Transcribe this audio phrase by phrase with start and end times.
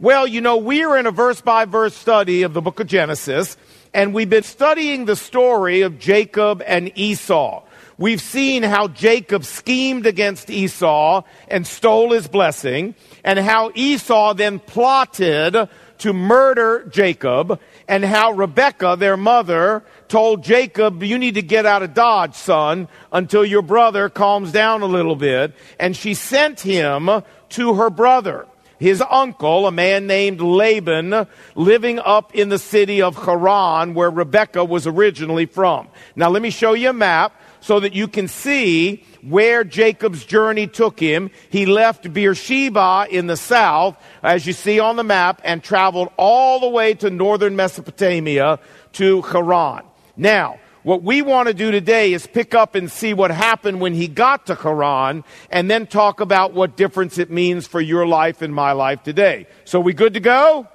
[0.00, 3.56] Well, you know, we're in a verse by verse study of the book of Genesis,
[3.94, 7.62] and we've been studying the story of Jacob and Esau.
[7.98, 14.58] We've seen how Jacob schemed against Esau and stole his blessing, and how Esau then
[14.58, 15.68] plotted
[15.98, 21.84] to murder Jacob, and how Rebekah, their mother, told Jacob, You need to get out
[21.84, 25.54] of Dodge, son, until your brother calms down a little bit.
[25.78, 27.08] And she sent him
[27.50, 28.48] to her brother
[28.82, 34.64] his uncle, a man named Laban, living up in the city of Haran, where Rebekah
[34.64, 35.86] was originally from.
[36.16, 40.66] Now, let me show you a map so that you can see where Jacob's journey
[40.66, 41.30] took him.
[41.48, 46.58] He left Beersheba in the south, as you see on the map, and traveled all
[46.58, 48.58] the way to northern Mesopotamia
[48.94, 49.84] to Haran.
[50.16, 53.94] Now, what we want to do today is pick up and see what happened when
[53.94, 58.42] he got to Haran and then talk about what difference it means for your life
[58.42, 59.46] and my life today.
[59.64, 60.66] So we good to go?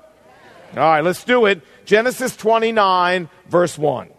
[0.73, 1.61] All right, let's do it.
[1.85, 4.09] Genesis 29 verse 1.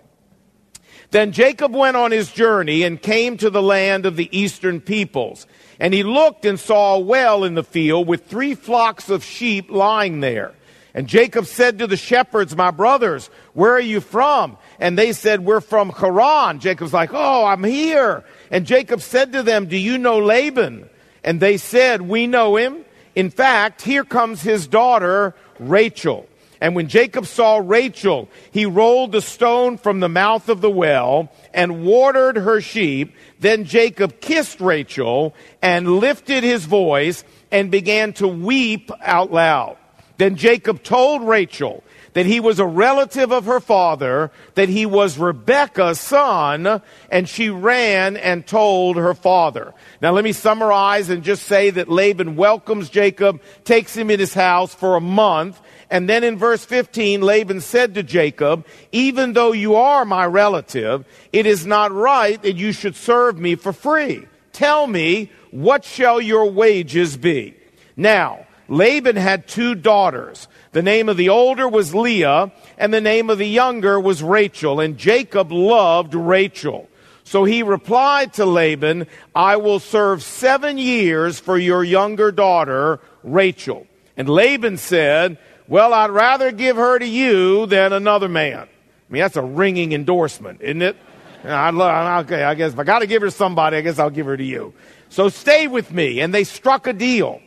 [1.10, 5.46] Then Jacob went on his journey and came to the land of the eastern peoples.
[5.80, 9.70] And he looked and saw a well in the field with three flocks of sheep
[9.70, 10.52] lying there.
[10.94, 14.56] And Jacob said to the shepherds, My brothers, where are you from?
[14.80, 16.60] And they said, We're from Haran.
[16.60, 18.24] Jacob's like, Oh, I'm here.
[18.50, 20.88] And Jacob said to them, Do you know Laban?
[21.22, 22.84] And they said, We know him.
[23.14, 26.28] In fact, here comes his daughter, Rachel.
[26.60, 31.30] And when Jacob saw Rachel, he rolled the stone from the mouth of the well
[31.54, 33.14] and watered her sheep.
[33.38, 39.76] Then Jacob kissed Rachel and lifted his voice and began to weep out loud.
[40.18, 45.16] Then Jacob told Rachel that he was a relative of her father, that he was
[45.16, 49.72] Rebekah's son, and she ran and told her father.
[50.02, 54.34] Now let me summarize and just say that Laban welcomes Jacob, takes him in his
[54.34, 59.52] house for a month, and then in verse 15, Laban said to Jacob, Even though
[59.52, 64.26] you are my relative, it is not right that you should serve me for free.
[64.52, 67.54] Tell me, what shall your wages be?
[67.96, 70.46] Now, Laban had two daughters.
[70.72, 74.80] The name of the older was Leah, and the name of the younger was Rachel,
[74.80, 76.88] and Jacob loved Rachel.
[77.24, 83.86] So he replied to Laban, I will serve seven years for your younger daughter, Rachel.
[84.16, 88.60] And Laban said, well, I'd rather give her to you than another man.
[88.60, 90.96] I mean, that's a ringing endorsement, isn't it?
[91.44, 93.98] I'd love, okay, I guess if I got to give her to somebody, I guess
[93.98, 94.74] I'll give her to you.
[95.08, 96.20] So stay with me.
[96.20, 97.40] And they struck a deal.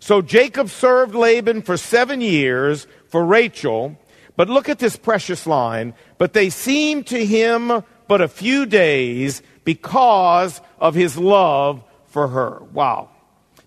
[0.00, 3.98] So Jacob served Laban for seven years for Rachel.
[4.36, 5.94] But look at this precious line.
[6.16, 12.62] But they seemed to him but a few days because of his love for her.
[12.72, 13.10] Wow.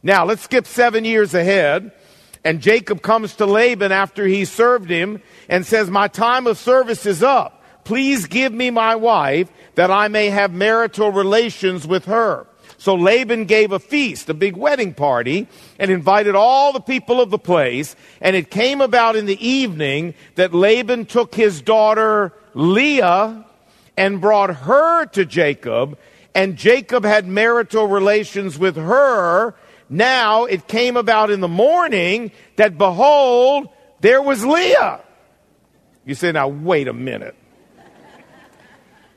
[0.01, 1.91] Now let's skip seven years ahead.
[2.43, 7.05] And Jacob comes to Laban after he served him and says, My time of service
[7.05, 7.63] is up.
[7.83, 12.47] Please give me my wife that I may have marital relations with her.
[12.81, 15.47] So Laban gave a feast, a big wedding party,
[15.77, 17.95] and invited all the people of the place.
[18.19, 23.45] And it came about in the evening that Laban took his daughter Leah
[23.95, 25.95] and brought her to Jacob.
[26.33, 29.53] And Jacob had marital relations with her
[29.91, 33.67] now it came about in the morning that behold,
[33.99, 35.01] there was Leah.
[36.05, 37.35] You say, now wait a minute.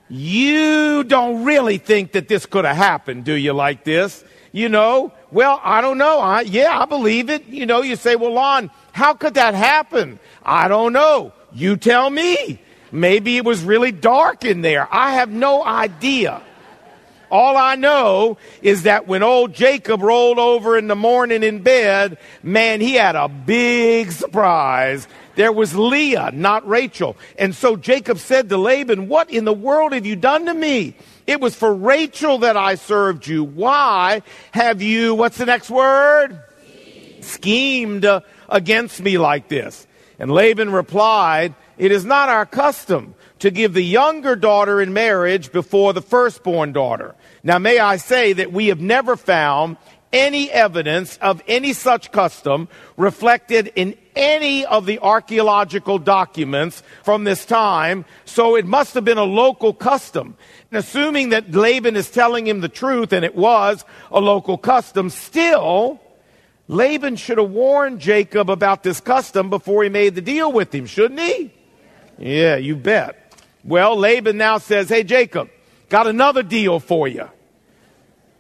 [0.09, 4.25] You don't really think that this could have happened, do you, like this?
[4.53, 6.21] You know, well, I don't know.
[6.21, 7.47] I, yeah, I believe it.
[7.47, 10.21] You know, you say, well, Lon, how could that happen?
[10.45, 11.33] I don't know.
[11.53, 12.61] You tell me.
[12.93, 14.87] Maybe it was really dark in there.
[14.93, 16.41] I have no idea.
[17.35, 22.17] All I know is that when old Jacob rolled over in the morning in bed,
[22.45, 25.09] man, he had a big surprise.
[25.35, 27.17] There was Leah, not Rachel.
[27.37, 30.95] And so Jacob said to Laban, What in the world have you done to me?
[31.27, 33.43] It was for Rachel that I served you.
[33.43, 34.23] Why
[34.53, 36.41] have you, what's the next word?
[37.21, 38.07] Schemed
[38.49, 39.89] against me like this.
[40.21, 45.53] And Laban replied, It is not our custom to give the younger daughter in marriage
[45.53, 47.15] before the firstborn daughter.
[47.43, 49.77] Now, may I say that we have never found
[50.15, 57.45] any evidence of any such custom reflected in any of the archaeological documents from this
[57.45, 60.37] time, so it must have been a local custom.
[60.71, 65.11] And assuming that Laban is telling him the truth, and it was a local custom,
[65.11, 66.01] still,
[66.69, 70.87] Laban should have warned Jacob about this custom before he made the deal with him,
[70.87, 71.53] shouldn't he?
[72.19, 73.24] Yeah, you bet.
[73.65, 75.49] Well, Laban now says, Hey, Jacob,
[75.89, 77.29] got another deal for you.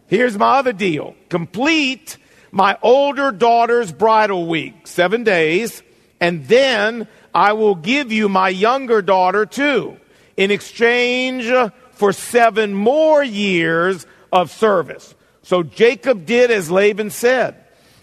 [0.06, 1.17] Here's my other deal.
[1.29, 2.19] Complete
[2.53, 5.82] my older daughter's bridal week, seven days,
[6.21, 9.97] and then I will give you my younger daughter too,
[10.37, 11.50] in exchange
[11.93, 15.15] for seven more years of service.
[15.43, 17.56] So Jacob did as Laban said.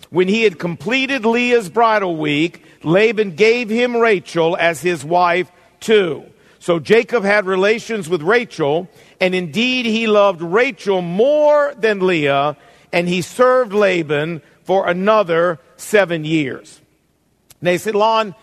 [0.10, 6.26] When he had completed Leah's bridal week, Laban gave him Rachel as his wife too.
[6.62, 8.88] So Jacob had relations with Rachel,
[9.20, 12.56] and indeed he loved Rachel more than Leah,
[12.94, 16.80] and he served Laban for another seven years.
[17.64, 18.36] They said, Lon,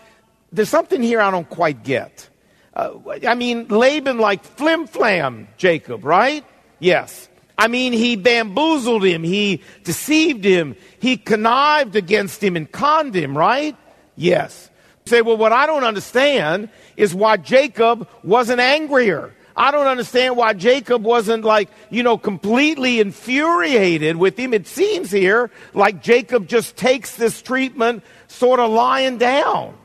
[0.51, 2.29] there's something here I don't quite get.
[2.75, 2.95] Uh,
[3.25, 6.45] I mean, Laban like flim flam Jacob, right?
[6.81, 7.29] Yes.
[7.57, 13.39] I mean, he bamboozled him, he deceived him, he connived against him and conned him,
[13.39, 13.77] right?
[14.17, 14.71] Yes.
[15.09, 19.35] Say, well, what I don't understand is why Jacob wasn't angrier.
[19.57, 24.55] I don't understand why Jacob wasn't like, you know, completely infuriated with him.
[24.55, 29.77] It seems here like Jacob just takes this treatment sort of lying down.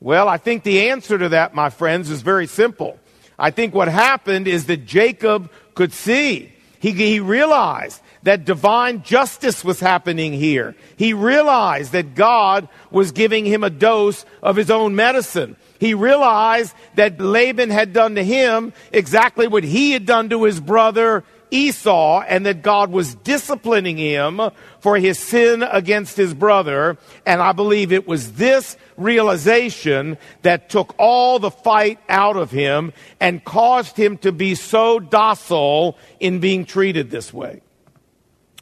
[0.00, 2.98] Well, I think the answer to that, my friends, is very simple.
[3.38, 9.64] I think what happened is that Jacob could see he, he realized that divine justice
[9.64, 10.74] was happening here.
[10.96, 15.54] He realized that God was giving him a dose of his own medicine.
[15.78, 20.58] He realized that Laban had done to him exactly what he had done to his
[20.58, 24.40] brother Esau and that God was disciplining him
[24.80, 26.98] for his sin against his brother.
[27.24, 32.92] And I believe it was this realization that took all the fight out of him
[33.20, 37.62] and caused him to be so docile in being treated this way.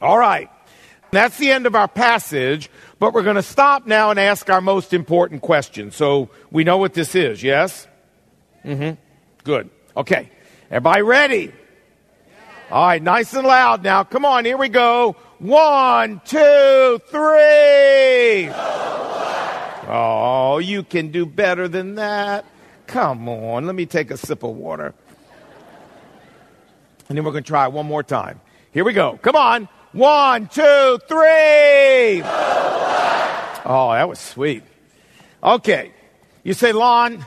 [0.00, 0.50] All right.
[1.10, 2.68] That's the end of our passage,
[2.98, 5.92] but we're going to stop now and ask our most important question.
[5.92, 7.86] So we know what this is, yes?
[8.64, 9.00] Mm-hmm.
[9.44, 9.70] Good.
[9.96, 10.30] Okay.
[10.70, 11.52] Everybody ready?
[12.70, 14.02] All right, nice and loud now.
[14.02, 15.14] Come on, here we go.
[15.38, 18.48] One, two, three.
[19.86, 22.44] Oh, you can do better than that.
[22.86, 24.94] Come on, let me take a sip of water.
[27.08, 28.40] And then we're going to try one more time.
[28.74, 29.18] Here we go.
[29.22, 29.68] Come on.
[29.92, 32.22] One, two, three.
[33.64, 34.64] Oh, that was sweet.
[35.44, 35.92] Okay.
[36.42, 37.24] You say, Lon,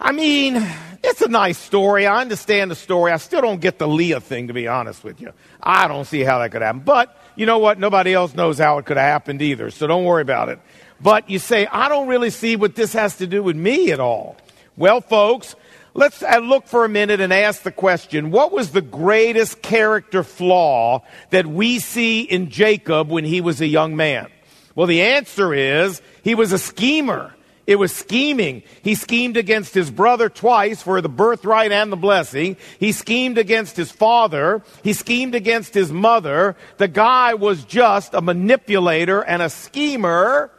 [0.00, 0.66] I mean,
[1.04, 2.06] it's a nice story.
[2.06, 3.12] I understand the story.
[3.12, 5.34] I still don't get the Leah thing, to be honest with you.
[5.62, 6.80] I don't see how that could happen.
[6.80, 7.78] But you know what?
[7.78, 10.60] Nobody else knows how it could have happened either, so don't worry about it.
[10.98, 14.00] But you say, I don't really see what this has to do with me at
[14.00, 14.38] all.
[14.78, 15.56] Well, folks,
[15.94, 20.22] let's uh, look for a minute and ask the question what was the greatest character
[20.22, 24.30] flaw that we see in Jacob when he was a young man?
[24.74, 27.34] Well, the answer is he was a schemer.
[27.66, 28.64] It was scheming.
[28.82, 32.56] He schemed against his brother twice for the birthright and the blessing.
[32.80, 34.62] He schemed against his father.
[34.82, 36.56] He schemed against his mother.
[36.78, 40.50] The guy was just a manipulator and a schemer.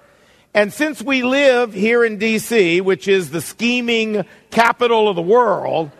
[0.53, 5.91] And since we live here in DC, which is the scheming capital of the world,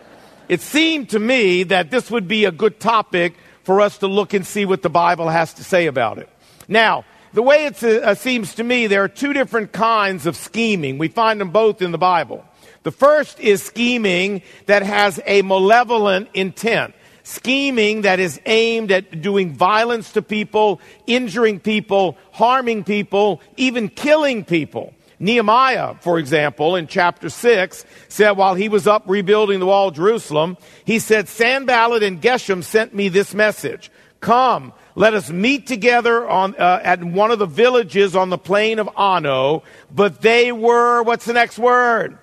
[0.50, 4.34] it seemed to me that this would be a good topic for us to look
[4.34, 6.28] and see what the Bible has to say about it.
[6.68, 10.98] Now, the way it uh, seems to me, there are two different kinds of scheming.
[10.98, 12.44] We find them both in the Bible.
[12.84, 16.94] The first is scheming that has a malevolent intent.
[17.24, 24.44] Scheming that is aimed at doing violence to people, injuring people, harming people, even killing
[24.44, 24.94] people.
[25.20, 29.96] Nehemiah, for example, in chapter 6, said while he was up rebuilding the wall of
[29.96, 33.92] Jerusalem, he said, Sanballat and Geshem sent me this message.
[34.20, 38.80] Come, let us meet together on, uh, at one of the villages on the plain
[38.80, 39.62] of Ono.
[39.94, 42.18] But they were, what's the next word?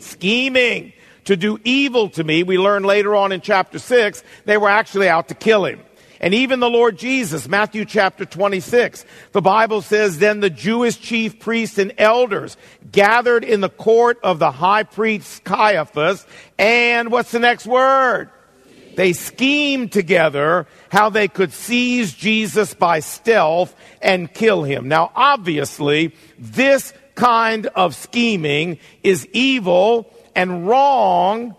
[0.00, 0.92] Scheming
[1.28, 2.42] to do evil to me.
[2.42, 5.80] We learn later on in chapter 6, they were actually out to kill him.
[6.22, 11.38] And even the Lord Jesus, Matthew chapter 26, the Bible says, Then the Jewish chief
[11.38, 12.56] priests and elders
[12.90, 16.26] gathered in the court of the high priest Caiaphas,
[16.58, 18.30] and what's the next word?
[18.96, 24.88] They schemed together how they could seize Jesus by stealth and kill him.
[24.88, 31.56] Now, obviously, this kind of scheming is evil and wrong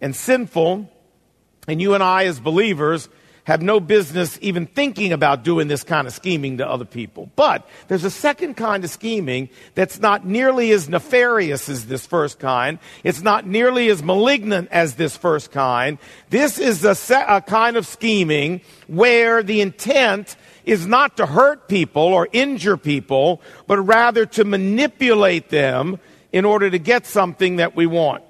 [0.00, 0.88] and sinful.
[1.66, 3.08] And you and I, as believers,
[3.42, 7.28] have no business even thinking about doing this kind of scheming to other people.
[7.34, 12.38] But there's a second kind of scheming that's not nearly as nefarious as this first
[12.38, 12.78] kind.
[13.02, 15.98] It's not nearly as malignant as this first kind.
[16.28, 21.66] This is a, se- a kind of scheming where the intent is not to hurt
[21.66, 25.98] people or injure people, but rather to manipulate them
[26.32, 28.22] in order to get something that we want.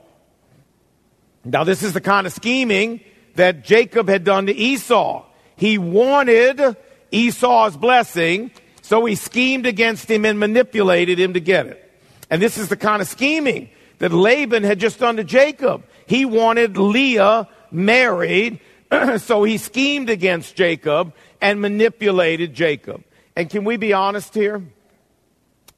[1.44, 3.00] Now, this is the kind of scheming
[3.34, 5.24] that Jacob had done to Esau.
[5.56, 6.76] He wanted
[7.12, 8.50] Esau's blessing,
[8.82, 11.90] So he schemed against him and manipulated him to get it.
[12.28, 15.84] And this is the kind of scheming that Laban had just done to Jacob.
[16.06, 18.60] He wanted Leah married,
[19.18, 23.04] so he schemed against Jacob and manipulated Jacob.
[23.36, 24.62] And can we be honest here?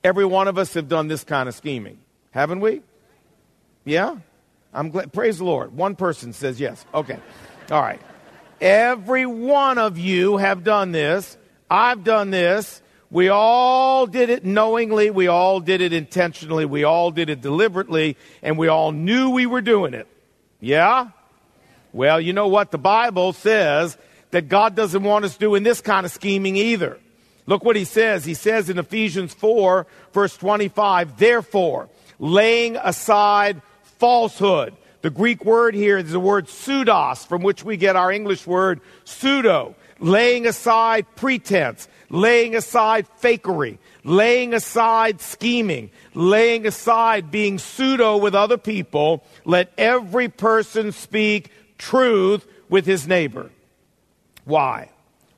[0.02, 1.98] Every one of us have done this kind of scheming,
[2.32, 2.82] haven't we?
[3.84, 4.16] Yeah?
[4.74, 5.12] I'm glad.
[5.12, 5.76] Praise the Lord.
[5.76, 6.84] One person says yes.
[6.92, 7.18] Okay.
[7.70, 8.00] All right.
[8.60, 11.36] Every one of you have done this.
[11.70, 12.82] I've done this.
[13.10, 15.10] We all did it knowingly.
[15.10, 16.64] We all did it intentionally.
[16.64, 18.16] We all did it deliberately.
[18.42, 20.06] And we all knew we were doing it.
[20.60, 21.08] Yeah?
[21.92, 22.70] Well, you know what?
[22.70, 23.98] The Bible says
[24.30, 26.98] that God doesn't want us doing this kind of scheming either.
[27.46, 28.24] Look what he says.
[28.24, 31.88] He says in Ephesians 4, verse 25, therefore,
[32.22, 33.60] laying aside
[33.98, 34.74] falsehood.
[35.02, 38.80] The Greek word here is the word pseudos, from which we get our English word
[39.04, 39.74] pseudo.
[39.98, 48.58] Laying aside pretense, laying aside fakery, laying aside scheming, laying aside being pseudo with other
[48.58, 53.50] people, let every person speak truth with his neighbor.
[54.44, 54.90] Why?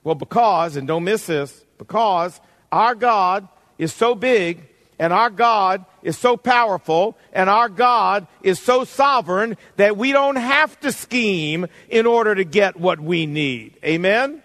[0.02, 3.48] Well, because, and don't miss this, because our God
[3.78, 9.56] is so big and our God is so powerful and our God is so sovereign
[9.76, 13.78] that we don't have to scheme in order to get what we need.
[13.84, 14.42] Amen?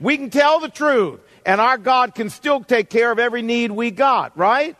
[0.00, 3.70] We can tell the truth and our God can still take care of every need
[3.70, 4.76] we got, right?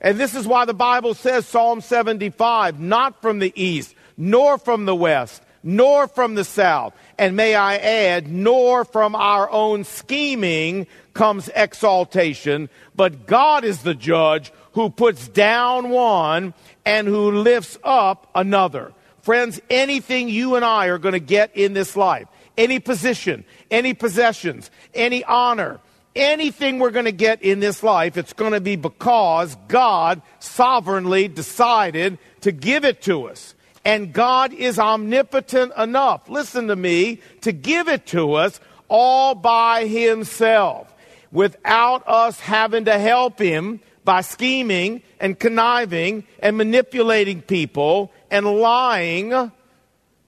[0.00, 4.84] And this is why the Bible says, Psalm 75, not from the east, nor from
[4.84, 6.94] the west, nor from the south.
[7.18, 13.94] And may I add, nor from our own scheming comes exaltation, but God is the
[13.94, 16.54] judge who puts down one
[16.84, 18.92] and who lifts up another.
[19.22, 22.26] Friends, anything you and I are going to get in this life,
[22.58, 25.78] any position, any possessions, any honor,
[26.16, 31.28] anything we're going to get in this life, it's going to be because God sovereignly
[31.28, 33.54] decided to give it to us.
[33.84, 39.86] And God is omnipotent enough, listen to me, to give it to us all by
[39.86, 40.91] Himself
[41.32, 49.50] without us having to help Him by scheming and conniving and manipulating people and lying.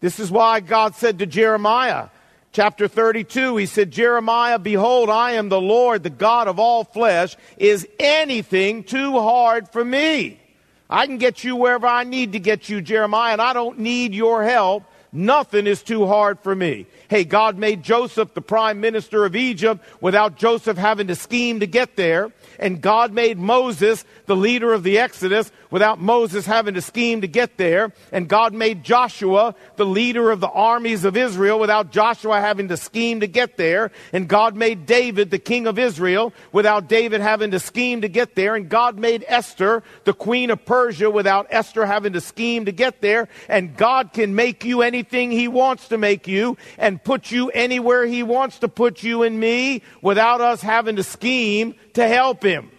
[0.01, 2.09] This is why God said to Jeremiah,
[2.53, 7.37] chapter 32, He said, Jeremiah, behold, I am the Lord, the God of all flesh.
[7.59, 10.41] Is anything too hard for me?
[10.89, 14.15] I can get you wherever I need to get you, Jeremiah, and I don't need
[14.15, 14.85] your help.
[15.13, 16.87] Nothing is too hard for me.
[17.15, 21.67] Hey, God made Joseph the prime minister of Egypt without Joseph having to scheme to
[21.69, 22.33] get there.
[22.59, 27.29] And God made Moses the leader of the Exodus without Moses having to scheme to
[27.29, 27.93] get there.
[28.11, 32.77] And God made Joshua the leader of the armies of Israel without Joshua having to
[32.77, 33.93] scheme to get there.
[34.13, 38.35] And God made David the king of Israel without David having to scheme to get
[38.35, 38.57] there.
[38.57, 43.01] And God made Esther the queen of Persia without Esther having to scheme to get
[43.01, 43.29] there.
[43.49, 48.07] And God can make you anything he wants to make you and put you anywhere
[48.07, 52.71] he wants to put you and me without us having to scheme to help him.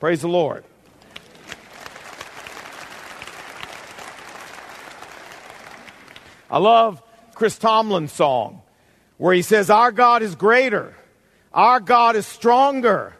[0.00, 0.64] Praise the Lord.
[6.50, 7.02] I love
[7.34, 8.62] Chris Tomlin's song
[9.18, 10.96] where he says, Our God is greater.
[11.52, 13.14] Our God is stronger.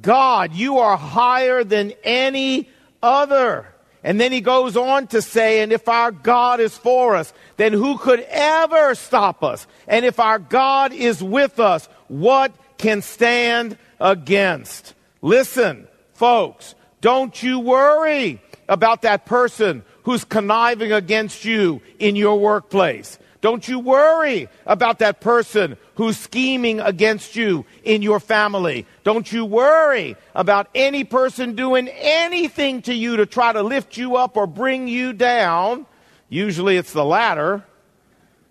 [0.00, 2.68] God, you are higher than any
[3.02, 3.73] other.
[4.04, 7.72] And then he goes on to say, and if our God is for us, then
[7.72, 9.66] who could ever stop us?
[9.88, 14.94] And if our God is with us, what can stand against?
[15.22, 23.18] Listen, folks, don't you worry about that person who's conniving against you in your workplace.
[23.44, 28.86] Don't you worry about that person who's scheming against you in your family.
[29.02, 34.16] Don't you worry about any person doing anything to you to try to lift you
[34.16, 35.84] up or bring you down.
[36.30, 37.62] Usually it's the latter.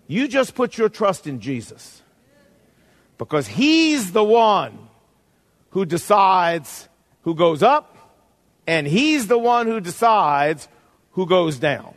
[0.06, 2.00] You just put your trust in Jesus
[3.18, 4.78] because He's the one
[5.70, 6.88] who decides
[7.22, 7.96] who goes up,
[8.64, 10.68] and He's the one who decides
[11.10, 11.96] who goes down.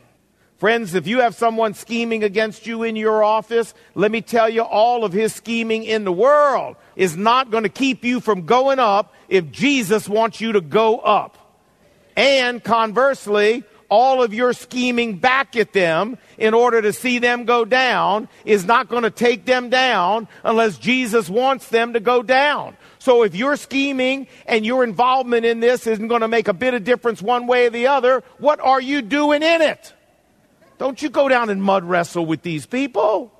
[0.58, 4.62] Friends, if you have someone scheming against you in your office, let me tell you,
[4.62, 8.80] all of his scheming in the world is not going to keep you from going
[8.80, 11.38] up if Jesus wants you to go up.
[12.16, 17.64] And conversely, all of your scheming back at them in order to see them go
[17.64, 22.76] down is not going to take them down unless Jesus wants them to go down.
[22.98, 26.74] So if you're scheming and your involvement in this isn't going to make a bit
[26.74, 29.94] of difference one way or the other, what are you doing in it?
[30.78, 33.32] Don't you go down and mud wrestle with these people.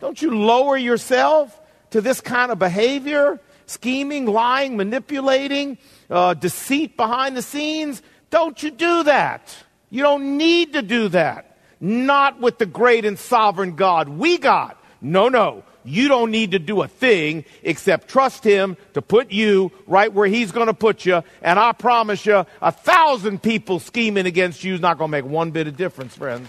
[0.00, 1.60] Don't you lower yourself
[1.90, 5.78] to this kind of behavior scheming, lying, manipulating,
[6.10, 8.02] uh, deceit behind the scenes.
[8.30, 9.56] Don't you do that.
[9.90, 11.58] You don't need to do that.
[11.80, 14.82] Not with the great and sovereign God we got.
[15.00, 15.64] No, no.
[15.86, 20.26] You don't need to do a thing except trust Him to put you right where
[20.26, 21.22] He's going to put you.
[21.42, 25.26] And I promise you, a thousand people scheming against you is not going to make
[25.26, 26.48] one bit of difference, friends.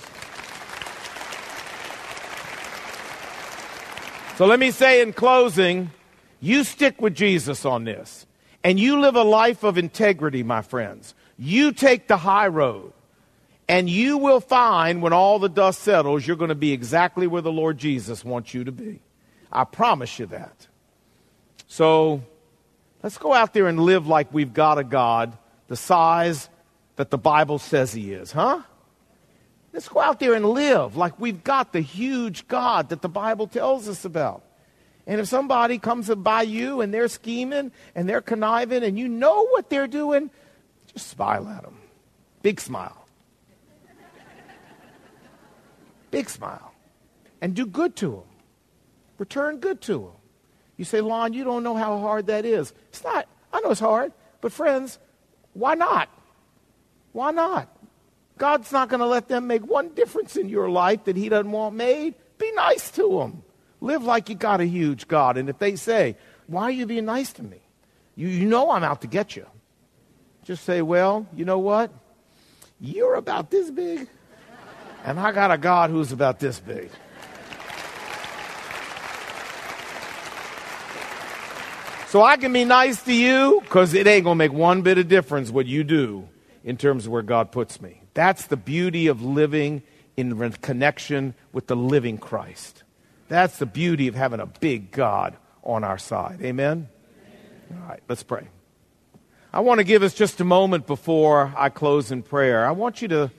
[4.38, 5.92] So let me say in closing,
[6.42, 8.26] you stick with Jesus on this.
[8.66, 11.14] And you live a life of integrity, my friends.
[11.38, 12.92] You take the high road.
[13.70, 17.42] And you will find when all the dust settles, you're going to be exactly where
[17.42, 19.00] the Lord Jesus wants you to be.
[19.52, 20.68] I promise you that.
[21.68, 22.22] So
[23.04, 25.38] let's go out there and live like we've got a God
[25.68, 26.50] the size
[26.98, 28.62] that the Bible says He is, huh?
[29.76, 33.46] Let's go out there and live like we've got the huge God that the Bible
[33.46, 34.42] tells us about.
[35.06, 39.48] And if somebody comes by you and they're scheming and they're conniving and you know
[39.48, 40.32] what they're doing,
[40.94, 41.78] just smile at them.
[42.42, 43.06] Big smile.
[46.10, 46.72] Big smile.
[47.42, 48.24] And do good to them.
[49.18, 50.22] Return good to them.
[50.78, 52.74] You say, Lon, you don't know how hard that is.
[52.88, 53.28] It's not.
[53.52, 54.14] I know it's hard.
[54.40, 55.00] But friends,
[55.52, 56.08] why not?
[57.12, 57.75] Why not?
[58.38, 61.52] God's not going to let them make one difference in your life that He doesn't
[61.52, 62.16] want made.
[62.38, 63.44] Be nice to them.
[63.80, 65.38] Live like you got a huge God.
[65.38, 67.60] And if they say, Why are you being nice to me?
[68.16, 69.46] You, you know I'm out to get you.
[70.44, 71.92] Just say, Well, you know what?
[72.80, 74.08] You're about this big,
[75.06, 76.90] and I got a God who's about this big.
[82.10, 84.98] So I can be nice to you because it ain't going to make one bit
[84.98, 86.28] of difference what you do
[86.64, 88.02] in terms of where God puts me.
[88.16, 89.84] That's the beauty of living
[90.18, 92.84] in connection with the living Christ.
[93.28, 96.40] That's the beauty of having a big God on our side.
[96.42, 96.88] Amen?
[97.72, 98.48] All right, let's pray.
[99.52, 102.66] I want to give us just a moment before I close in prayer.
[102.66, 103.32] I want you to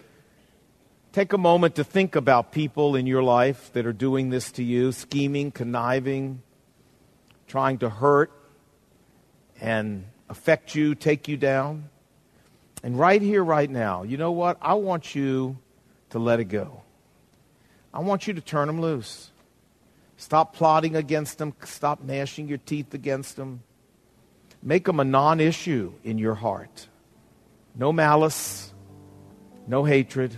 [1.12, 4.62] take a moment to think about people in your life that are doing this to
[4.62, 6.42] you, scheming, conniving,
[7.46, 8.30] trying to hurt
[9.60, 11.88] and affect you, take you down.
[12.82, 14.58] And right here, right now, you know what?
[14.60, 15.58] I want you
[16.10, 16.82] to let it go.
[17.92, 19.30] I want you to turn them loose.
[20.16, 21.54] Stop plotting against them.
[21.64, 23.62] Stop gnashing your teeth against them.
[24.62, 26.88] Make them a non issue in your heart.
[27.74, 28.72] No malice,
[29.66, 30.34] no hatred,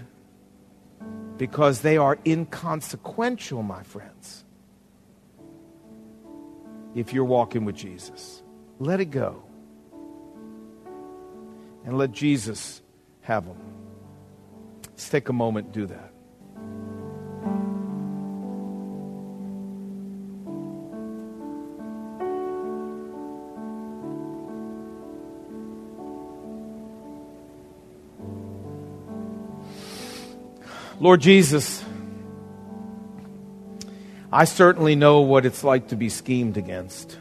[1.36, 4.44] because they are inconsequential, my friends,
[6.94, 8.42] if you're walking with Jesus.
[8.80, 9.47] Let it go.
[11.88, 12.82] And let Jesus
[13.22, 13.56] have them.
[14.90, 16.12] Let's take a moment do that.
[31.00, 31.82] Lord Jesus,
[34.30, 37.16] I certainly know what it's like to be schemed against.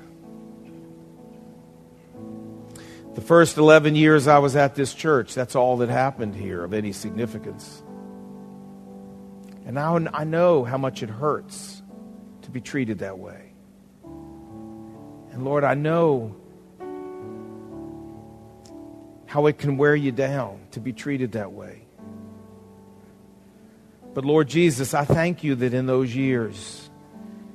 [3.27, 6.93] First 11 years I was at this church, that's all that happened here of any
[6.93, 7.83] significance.
[9.65, 11.81] And now I know how much it hurts
[12.43, 13.51] to be treated that way.
[15.33, 16.37] And Lord, I know
[19.25, 21.85] how it can wear you down to be treated that way.
[24.13, 26.89] But Lord Jesus, I thank you that in those years,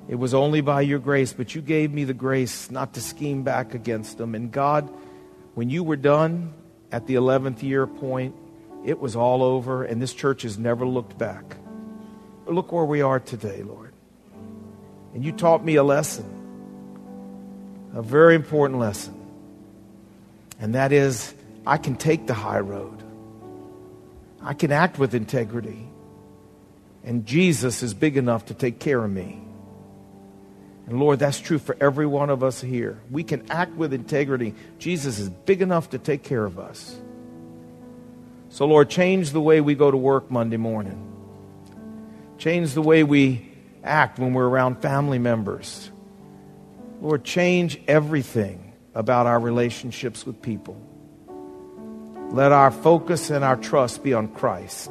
[0.06, 3.42] it was only by your grace, but you gave me the grace not to scheme
[3.42, 4.34] back against them.
[4.34, 4.92] And God,
[5.54, 6.52] when you were done
[6.90, 8.34] at the 11th year point,
[8.84, 11.56] it was all over, and this church has never looked back.
[12.44, 13.92] But look where we are today, Lord.
[15.14, 16.24] And you taught me a lesson,
[17.94, 19.14] a very important lesson.
[20.58, 21.34] And that is,
[21.66, 23.02] I can take the high road,
[24.40, 25.88] I can act with integrity.
[27.04, 29.41] And Jesus is big enough to take care of me.
[30.86, 33.00] And Lord, that's true for every one of us here.
[33.10, 34.54] We can act with integrity.
[34.78, 36.96] Jesus is big enough to take care of us.
[38.48, 41.08] So, Lord, change the way we go to work Monday morning.
[42.36, 43.48] Change the way we
[43.84, 45.90] act when we're around family members.
[47.00, 50.76] Lord, change everything about our relationships with people.
[52.30, 54.90] Let our focus and our trust be on Christ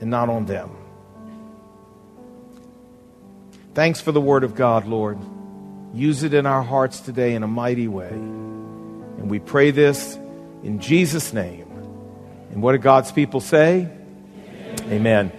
[0.00, 0.70] and not on them.
[3.74, 5.18] Thanks for the Word of God, Lord.
[5.92, 8.08] Use it in our hearts today in a mighty way.
[8.08, 10.14] And we pray this
[10.62, 11.68] in Jesus' name.
[12.52, 13.88] And what do God's people say?
[14.86, 14.92] Amen.
[14.92, 15.32] Amen.